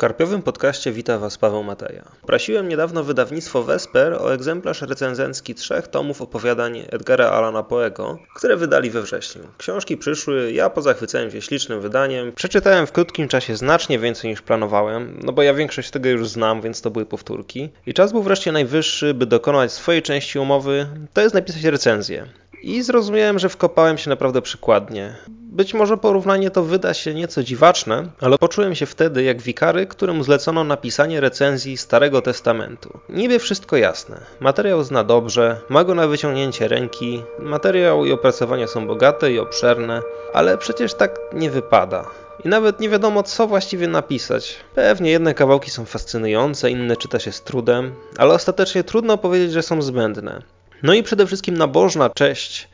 [0.00, 2.04] karpiowym podcaście wita Was Paweł Mateja.
[2.26, 8.90] Prosiłem niedawno wydawnictwo Vesper o egzemplarz recenzencki trzech tomów opowiadań Edgara Alana Poego, które wydali
[8.90, 9.42] we wrześniu.
[9.58, 12.32] Książki przyszły, ja pozachwycałem się ślicznym wydaniem.
[12.32, 16.60] Przeczytałem w krótkim czasie znacznie więcej niż planowałem, no bo ja większość tego już znam,
[16.60, 17.70] więc to były powtórki.
[17.86, 22.26] I czas był wreszcie najwyższy, by dokonać swojej części umowy, to jest napisać recenzję.
[22.62, 25.16] I zrozumiałem, że wkopałem się naprawdę przykładnie.
[25.28, 30.24] Być może porównanie to wyda się nieco dziwaczne, ale poczułem się wtedy jak wikary, któremu
[30.24, 32.98] zlecono napisanie recenzji Starego Testamentu.
[33.08, 34.20] Niby wszystko jasne.
[34.40, 40.02] Materiał zna dobrze, ma go na wyciągnięcie ręki, materiał i opracowania są bogate i obszerne,
[40.34, 42.04] ale przecież tak nie wypada.
[42.44, 44.56] I nawet nie wiadomo, co właściwie napisać.
[44.74, 49.62] Pewnie jedne kawałki są fascynujące, inne czyta się z trudem, ale ostatecznie trudno powiedzieć, że
[49.62, 50.42] są zbędne.
[50.82, 52.68] No i przede wszystkim nabożna cześć,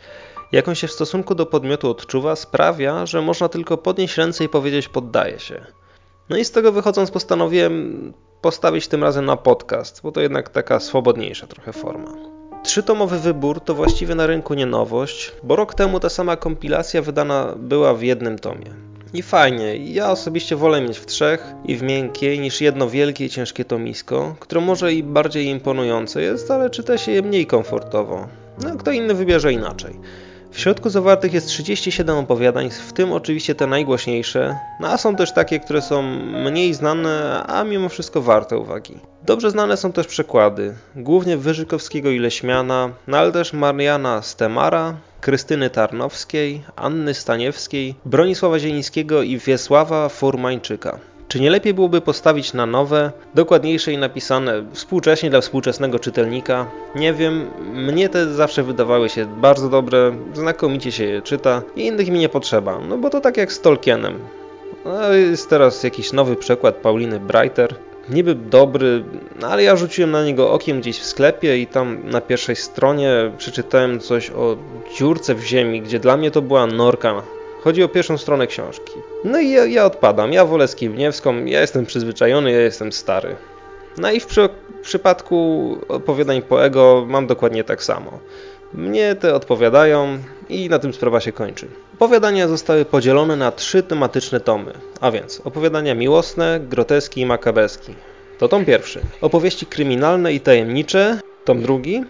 [0.52, 4.88] jaką się w stosunku do podmiotu odczuwa, sprawia, że można tylko podnieść ręce i powiedzieć
[4.88, 5.66] poddaję się.
[6.28, 10.80] No i z tego wychodząc postanowiłem postawić tym razem na podcast, bo to jednak taka
[10.80, 12.35] swobodniejsza trochę forma.
[12.66, 17.54] Trzytomowy wybór to właściwie na rynku nie nowość, bo rok temu ta sama kompilacja wydana
[17.56, 18.66] była w jednym tomie.
[19.14, 23.30] I fajnie, ja osobiście wolę mieć w trzech i w miękkiej niż jedno wielkie i
[23.30, 28.28] ciężkie tomisko, które może i bardziej imponujące jest, ale czyta się je mniej komfortowo.
[28.64, 29.94] No, kto inny wybierze inaczej.
[30.56, 35.32] W środku zawartych jest 37 opowiadań, w tym oczywiście te najgłośniejsze, no a są też
[35.32, 36.02] takie, które są
[36.44, 38.98] mniej znane, a mimo wszystko warte uwagi.
[39.22, 45.70] Dobrze znane są też przekłady, głównie Wyżykowskiego i Leśmiana, no ale też Mariana Stemara, Krystyny
[45.70, 50.98] Tarnowskiej, Anny Staniewskiej, Bronisława Zielińskiego i Wiesława Furmańczyka.
[51.28, 56.66] Czy nie lepiej byłoby postawić na nowe, dokładniejsze i napisane współcześnie dla współczesnego czytelnika?
[56.94, 62.10] Nie wiem, mnie te zawsze wydawały się bardzo dobre, znakomicie się je czyta i innych
[62.10, 64.18] mi nie potrzeba, no bo to tak jak z Tolkienem.
[64.84, 67.74] No, jest teraz jakiś nowy przekład Pauliny Breiter,
[68.08, 69.04] niby dobry,
[69.42, 74.00] ale ja rzuciłem na niego okiem gdzieś w sklepie i tam na pierwszej stronie przeczytałem
[74.00, 74.56] coś o
[74.98, 77.22] dziurce w ziemi, gdzie dla mnie to była norka.
[77.66, 78.92] Chodzi o pierwszą stronę książki.
[79.24, 83.36] No i ja, ja odpadam, ja wolę Skibniewską, ja jestem przyzwyczajony, ja jestem stary.
[83.98, 84.48] No i w przy,
[84.82, 88.18] przypadku opowiadań Poego mam dokładnie tak samo.
[88.74, 90.18] Mnie te odpowiadają
[90.48, 91.66] i na tym sprawa się kończy.
[91.94, 97.94] Opowiadania zostały podzielone na trzy tematyczne tomy, a więc opowiadania miłosne, groteski i makaberski.
[98.38, 99.00] To tom pierwszy.
[99.20, 102.04] Opowieści kryminalne i tajemnicze, tom drugi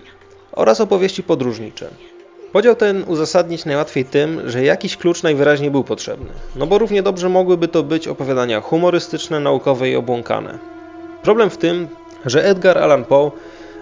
[0.52, 1.88] oraz opowieści podróżnicze.
[2.56, 7.28] Podział ten uzasadnić najłatwiej tym, że jakiś klucz najwyraźniej był potrzebny, no bo równie dobrze
[7.28, 10.58] mogłyby to być opowiadania humorystyczne, naukowe i obłąkane.
[11.22, 11.88] Problem w tym,
[12.26, 13.30] że Edgar Allan Poe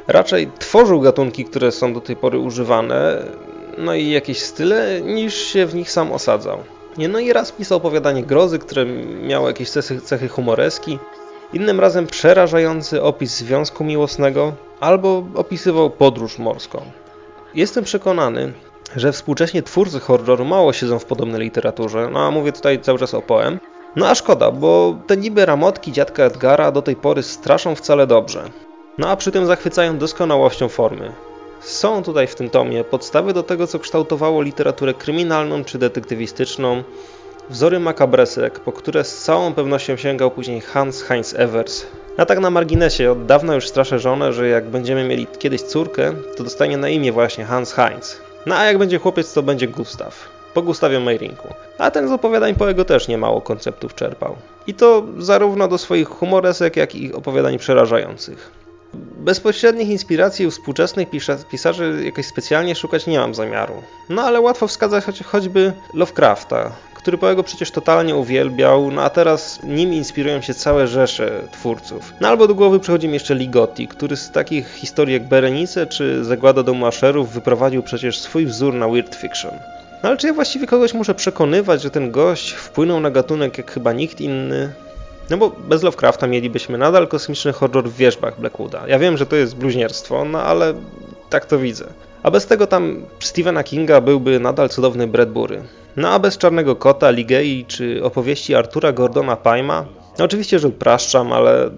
[0.08, 3.22] raczej tworzył gatunki, które są do tej pory używane,
[3.78, 6.58] no i jakieś style, niż się w nich sam osadzał.
[7.08, 8.86] No i raz pisał opowiadanie grozy, które
[9.22, 10.98] miało jakieś cechy, cechy humoreski,
[11.52, 17.03] innym razem przerażający opis związku miłosnego, albo opisywał podróż morską.
[17.54, 18.52] Jestem przekonany,
[18.96, 23.14] że współcześnie twórcy horroru mało siedzą w podobnej literaturze, no a mówię tutaj cały czas
[23.14, 23.60] o poem.
[23.96, 28.50] No a szkoda, bo te niby ramotki dziadka Edgara do tej pory straszą wcale dobrze.
[28.98, 31.12] No a przy tym zachwycają doskonałością formy.
[31.60, 36.82] Są tutaj w tym tomie podstawy do tego, co kształtowało literaturę kryminalną czy detektywistyczną,
[37.50, 41.86] wzory makabresek, po które z całą pewnością sięgał później Hans Heinz Evers.
[42.16, 46.12] A tak na marginesie, od dawna już straszę żonę, że jak będziemy mieli kiedyś córkę,
[46.36, 48.20] to dostanie na imię właśnie Hans Heinz.
[48.46, 50.28] No a jak będzie chłopiec, to będzie Gustaw.
[50.54, 51.48] Po Gustawie Meyrinku.
[51.78, 54.36] A ten z opowiadań Poego też niemało konceptów czerpał.
[54.66, 58.50] I to zarówno do swoich humoresek, jak i opowiadań przerażających.
[59.16, 61.08] Bezpośrednich inspiracji u współczesnych
[61.50, 63.74] pisarzy jakoś specjalnie szukać nie mam zamiaru.
[64.08, 66.72] No ale łatwo wskazać choć, choćby Lovecrafta,
[67.04, 72.12] który Poego przecież totalnie uwielbiał, no a teraz nim inspirują się całe rzesze twórców.
[72.20, 76.24] No albo do głowy przychodzi mi jeszcze Ligotti, który z takich historii jak Berenice czy
[76.24, 79.50] Zagłada domu Asherów wyprowadził przecież swój wzór na weird fiction.
[80.02, 83.70] No ale czy ja właściwie kogoś muszę przekonywać, że ten gość wpłynął na gatunek jak
[83.70, 84.72] chyba nikt inny?
[85.30, 88.88] No bo bez Lovecrafta mielibyśmy nadal kosmiczny horror w wierzbach Blackwooda.
[88.88, 90.74] Ja wiem, że to jest bluźnierstwo, no ale
[91.34, 91.84] tak to widzę.
[92.22, 95.62] A bez tego tam Stephena Kinga byłby nadal cudowny Bradbury.
[95.96, 99.86] No a bez Czarnego Kota, Ligei czy opowieści Artura Gordona Pyma,
[100.18, 101.70] no oczywiście, że upraszczam, ale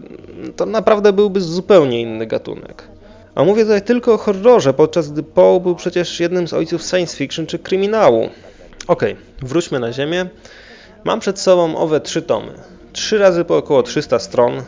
[0.57, 2.89] to naprawdę byłby zupełnie inny gatunek.
[3.35, 7.17] A mówię tutaj tylko o horrorze, podczas gdy Poe był przecież jednym z ojców science
[7.17, 8.29] fiction czy kryminału.
[8.89, 10.27] Okej, okay, wróćmy na ziemię.
[11.05, 12.53] Mam przed sobą owe trzy tomy.
[12.93, 14.63] Trzy razy po około 300 stron.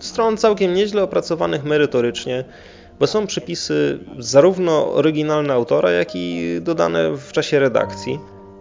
[0.00, 2.44] Stron całkiem nieźle opracowanych merytorycznie,
[3.00, 8.20] bo są przypisy zarówno oryginalne autora, jak i dodane w czasie redakcji.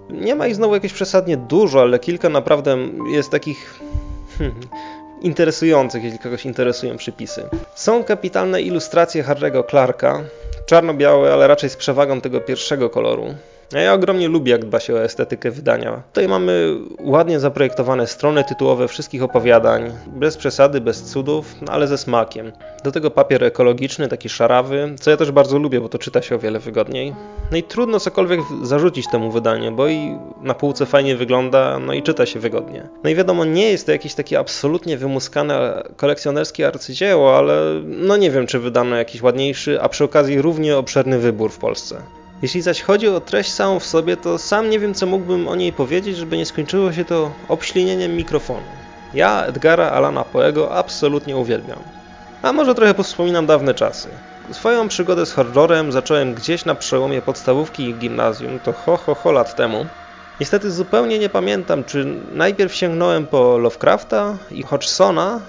[0.09, 2.77] Nie ma ich znowu jakieś przesadnie dużo, ale kilka naprawdę
[3.11, 3.79] jest takich...
[4.37, 4.59] Hmm,
[5.21, 7.49] interesujących, jeśli kogoś interesują przypisy.
[7.75, 10.23] Są kapitalne ilustracje Harry'ego Clarka,
[10.65, 13.35] czarno-białe, ale raczej z przewagą tego pierwszego koloru.
[13.73, 16.01] Ja ogromnie lubię, jak dba się o estetykę wydania.
[16.13, 21.97] Tutaj mamy ładnie zaprojektowane strony tytułowe wszystkich opowiadań, bez przesady, bez cudów, no ale ze
[21.97, 22.51] smakiem.
[22.83, 26.35] Do tego papier ekologiczny, taki szarawy, co ja też bardzo lubię, bo to czyta się
[26.35, 27.15] o wiele wygodniej.
[27.51, 32.03] No i trudno cokolwiek zarzucić temu wydaniu, bo i na półce fajnie wygląda, no i
[32.03, 32.89] czyta się wygodnie.
[33.03, 38.31] No i wiadomo, nie jest to jakieś takie absolutnie wymuskane kolekcjonerskie arcydzieło, ale no nie
[38.31, 42.01] wiem, czy wydano jakiś ładniejszy, a przy okazji równie obszerny wybór w Polsce.
[42.41, 45.55] Jeśli zaś chodzi o treść samą w sobie, to sam nie wiem, co mógłbym o
[45.55, 48.61] niej powiedzieć, żeby nie skończyło się to obślinieniem mikrofonu.
[49.13, 51.79] Ja Edgara Alana Poego absolutnie uwielbiam.
[52.41, 54.09] A może trochę powspominam dawne czasy.
[54.51, 59.31] Swoją przygodę z horrorem zacząłem gdzieś na przełomie podstawówki i gimnazjum, to ho ho ho
[59.31, 59.85] lat temu.
[60.39, 65.41] Niestety zupełnie nie pamiętam, czy najpierw sięgnąłem po Lovecrafta i Hodgsona,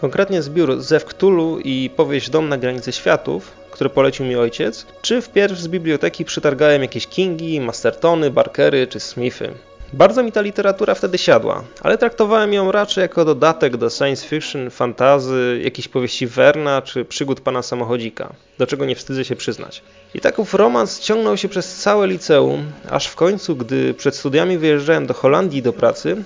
[0.00, 5.22] konkretnie zbiór Zew Cthulhu i powieść Dom na granicy światów, które polecił mi ojciec, czy
[5.22, 9.54] wpierw z biblioteki przytargałem jakieś Kingi, Mastertony, Barkery czy Smithy.
[9.92, 14.70] Bardzo mi ta literatura wtedy siadła, ale traktowałem ją raczej jako dodatek do science fiction,
[14.70, 19.82] fantazy, jakichś powieści Werna czy przygód pana samochodzika, do czego nie wstydzę się przyznać.
[20.14, 24.58] I tak ów romans ciągnął się przez całe liceum, aż w końcu, gdy przed studiami
[24.58, 26.16] wyjeżdżałem do Holandii do pracy,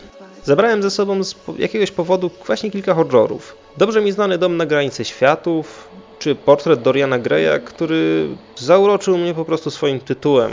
[0.45, 3.57] zabrałem ze sobą z jakiegoś powodu właśnie kilka horrorów.
[3.77, 5.89] Dobrze mi znany Dom na granicy światów,
[6.21, 10.51] czy portret Doriana Greya, który zauroczył mnie po prostu swoim tytułem.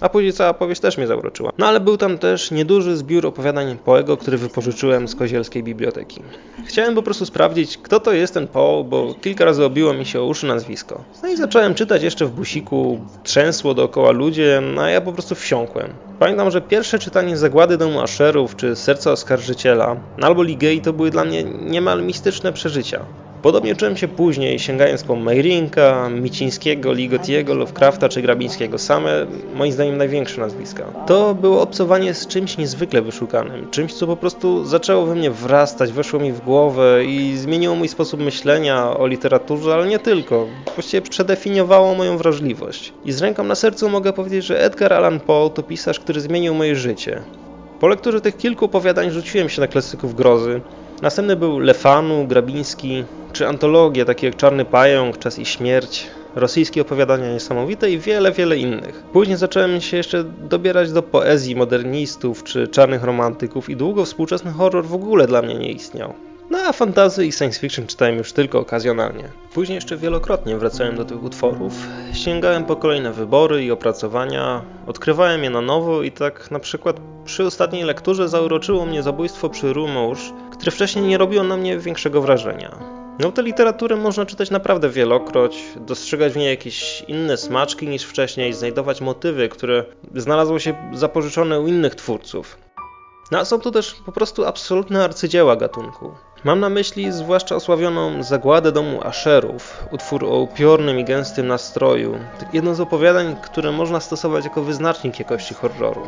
[0.00, 1.52] A później cała powieść też mnie zauroczyła.
[1.58, 6.22] No ale był tam też nieduży zbiór opowiadań Poego, który wypożyczyłem z kozielskiej biblioteki.
[6.66, 10.20] Chciałem po prostu sprawdzić, kto to jest ten Poe, bo kilka razy obiło mi się
[10.20, 11.04] o uszy nazwisko.
[11.22, 15.34] No i zacząłem czytać jeszcze w busiku, trzęsło dookoła ludzie, no a ja po prostu
[15.34, 15.92] wsiąkłem.
[16.18, 21.24] Pamiętam, że pierwsze czytanie Zagłady Domu Asherów czy Serca Oskarżyciela, albo Ligei to były dla
[21.24, 23.04] mnie niemal mistyczne przeżycia.
[23.42, 29.96] Podobnie czułem się później, sięgając po Meirinka, Micińskiego, Ligotiego, Lovecrafta czy Grabińskiego, same moim zdaniem
[29.96, 30.84] największe nazwiska.
[31.06, 35.92] To było obcowanie z czymś niezwykle wyszukanym, czymś co po prostu zaczęło we mnie wrastać,
[35.92, 40.46] weszło mi w głowę i zmieniło mój sposób myślenia o literaturze, ale nie tylko.
[40.74, 42.92] Właściwie przedefiniowało moją wrażliwość.
[43.04, 46.54] I z ręką na sercu mogę powiedzieć, że Edgar Allan Poe to pisarz, który zmienił
[46.54, 47.22] moje życie.
[47.80, 50.60] Po lekturze tych kilku opowiadań rzuciłem się na klasyków grozy,
[51.02, 57.32] Następny był Lefanu, Grabiński, czy antologie takie jak Czarny Pająk, Czas i Śmierć, rosyjskie opowiadania
[57.32, 59.02] niesamowite i wiele, wiele innych.
[59.12, 64.84] Później zacząłem się jeszcze dobierać do poezji modernistów czy czarnych romantyków i długo współczesny horror
[64.84, 66.14] w ogóle dla mnie nie istniał.
[66.50, 69.24] No a fantazy i science fiction czytałem już tylko okazjonalnie.
[69.54, 71.72] Później jeszcze wielokrotnie wracałem do tych utworów,
[72.12, 77.44] sięgałem po kolejne wybory i opracowania, odkrywałem je na nowo i tak na przykład przy
[77.44, 82.78] ostatniej lekturze zauroczyło mnie zabójstwo przy Rumorz, które wcześniej nie robiło na mnie większego wrażenia.
[83.18, 88.52] No tę literaturę można czytać naprawdę wielokroć, dostrzegać w niej jakieś inne smaczki niż wcześniej,
[88.52, 89.84] znajdować motywy, które
[90.14, 92.58] znalazły się zapożyczone u innych twórców.
[93.30, 96.14] No a są to też po prostu absolutne arcydzieła gatunku.
[96.44, 102.18] Mam na myśli zwłaszcza osławioną Zagładę domu Asherów, utwór o upiornym i gęstym nastroju,
[102.52, 106.02] jedno z opowiadań, które można stosować jako wyznacznik jakości horroru.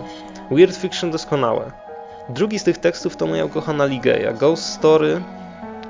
[0.51, 1.92] Weird fiction doskonałe.
[2.29, 5.23] Drugi z tych tekstów to moja ukochana Ligeia, Ghost Story,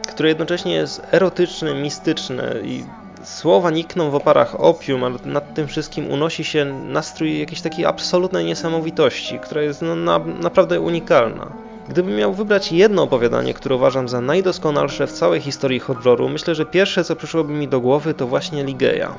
[0.09, 2.85] które jednocześnie jest erotyczne, mistyczne i
[3.23, 8.45] słowa nikną w oparach opium, ale nad tym wszystkim unosi się nastrój jakiejś takiej absolutnej
[8.45, 11.53] niesamowitości, która jest no, na, naprawdę unikalna.
[11.89, 16.67] Gdybym miał wybrać jedno opowiadanie, które uważam za najdoskonalsze w całej historii horroru, myślę, że
[16.67, 19.15] pierwsze co przyszłoby mi do głowy to właśnie Ligeia.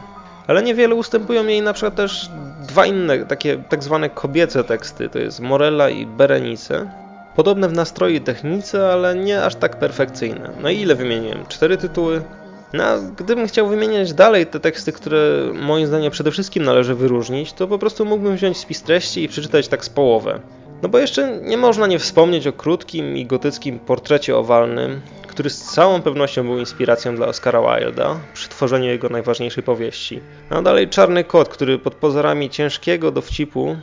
[0.47, 2.29] Ale niewiele ustępują jej na przykład też
[2.67, 7.02] dwa inne, takie tak zwane kobiece teksty, to jest Morella i Berenice.
[7.35, 10.49] Podobne w nastroju i technice, ale nie aż tak perfekcyjne.
[10.61, 11.45] No i ile wymieniłem?
[11.47, 12.21] Cztery tytuły?
[12.73, 12.83] No,
[13.17, 15.19] gdybym chciał wymieniać dalej te teksty, które
[15.53, 19.67] moim zdaniem przede wszystkim należy wyróżnić, to po prostu mógłbym wziąć spis treści i przeczytać
[19.67, 20.39] tak z połowę.
[20.81, 25.61] No bo jeszcze nie można nie wspomnieć o krótkim i gotyckim portrecie owalnym, który z
[25.63, 30.19] całą pewnością był inspiracją dla Oscara Wilda przy tworzeniu jego najważniejszej powieści.
[30.49, 33.75] A dalej Czarny Kot, który pod pozorami ciężkiego dowcipu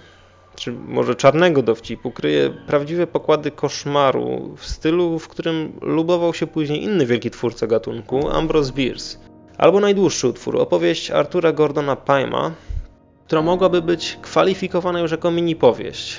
[0.61, 6.83] czy może czarnego dowcipu, kryje prawdziwe pokłady koszmaru w stylu, w którym lubował się później
[6.85, 9.19] inny wielki twórca gatunku, Ambrose Bierce.
[9.59, 12.53] Albo najdłuższy utwór, opowieść Artura Gordona Pyma,
[13.27, 16.17] która mogłaby być kwalifikowana już jako mini powieść.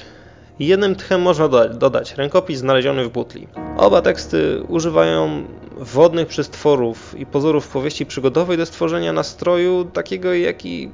[0.60, 3.48] Jednym tchem można dodać, dodać rękopis znaleziony w butli.
[3.78, 5.44] Oba teksty używają
[5.78, 10.90] wodnych przestworów i pozorów powieści przygodowej do stworzenia nastroju takiego, jaki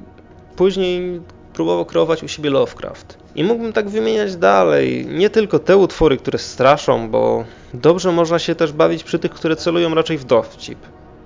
[0.56, 1.20] później
[1.52, 3.18] próbował kreować u siebie Lovecraft.
[3.38, 8.54] I mógłbym tak wymieniać dalej, nie tylko te utwory, które straszą, bo dobrze można się
[8.54, 10.78] też bawić przy tych, które celują raczej w dowcip.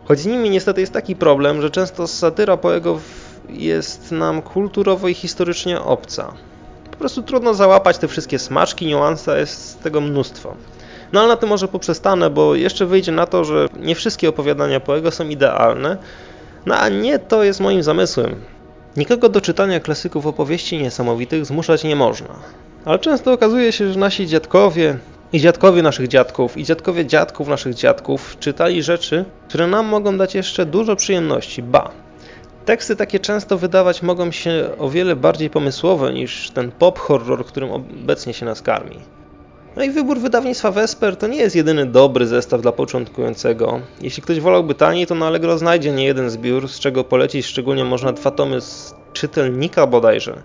[0.04, 3.00] Choć z nimi niestety jest taki problem, że często satyra Poego
[3.48, 6.32] jest nam kulturowo i historycznie obca.
[6.90, 10.54] Po prostu trudno załapać te wszystkie smaczki, niuanse, jest tego mnóstwo.
[11.12, 14.80] No ale na tym może poprzestanę, bo jeszcze wyjdzie na to, że nie wszystkie opowiadania
[14.80, 15.96] Poego są idealne,
[16.66, 18.34] no a nie to jest moim zamysłem.
[18.96, 22.28] Nikogo do czytania klasyków opowieści niesamowitych zmuszać nie można.
[22.84, 24.98] Ale często okazuje się, że nasi dziadkowie
[25.32, 30.34] i dziadkowie naszych dziadków i dziadkowie dziadków naszych dziadków czytali rzeczy, które nam mogą dać
[30.34, 31.62] jeszcze dużo przyjemności.
[31.62, 31.90] Ba,
[32.64, 37.70] Teksty takie często wydawać mogą się o wiele bardziej pomysłowe niż ten pop horror, którym
[37.70, 38.98] obecnie się nas karmi.
[39.76, 43.80] No i wybór wydawnictwa Vesper to nie jest jedyny dobry zestaw dla początkującego.
[44.00, 47.84] Jeśli ktoś wolałby taniej, to na Allegro znajdzie nie jeden zbiór, z czego polecić szczególnie
[47.84, 50.42] można dwa tomy z czytelnika bodajże.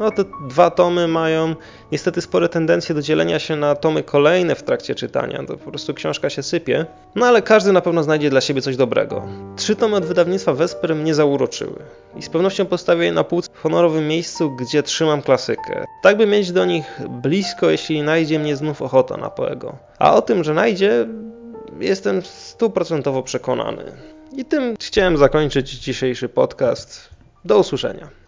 [0.00, 1.54] No te dwa tomy mają
[1.92, 5.44] niestety spore tendencje do dzielenia się na tomy kolejne w trakcie czytania.
[5.46, 6.86] To po prostu książka się sypie.
[7.14, 9.22] No ale każdy na pewno znajdzie dla siebie coś dobrego.
[9.56, 11.82] Trzy tomy od wydawnictwa Vesper mnie zauroczyły.
[12.16, 15.84] I z pewnością postawię je na półce w honorowym miejscu, gdzie trzymam klasykę.
[16.02, 19.76] Tak by mieć do nich blisko, jeśli najdzie mnie znów ochota na Poego.
[19.98, 21.06] A o tym, że najdzie,
[21.80, 23.84] jestem stuprocentowo przekonany.
[24.32, 27.10] I tym chciałem zakończyć dzisiejszy podcast.
[27.44, 28.20] Do usłyszenia.